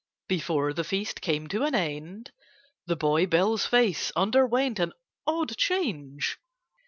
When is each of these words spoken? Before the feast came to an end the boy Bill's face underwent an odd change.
Before 0.27 0.73
the 0.73 0.83
feast 0.83 1.21
came 1.21 1.45
to 1.49 1.61
an 1.61 1.75
end 1.75 2.31
the 2.87 2.95
boy 2.95 3.27
Bill's 3.27 3.67
face 3.67 4.09
underwent 4.15 4.79
an 4.79 4.93
odd 5.27 5.55
change. 5.57 6.39